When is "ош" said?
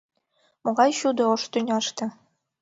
1.33-1.43